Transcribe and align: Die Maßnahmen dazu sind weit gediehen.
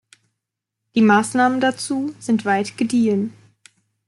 Die 0.95 1.01
Maßnahmen 1.03 1.59
dazu 1.61 2.15
sind 2.17 2.43
weit 2.43 2.75
gediehen. 2.75 3.35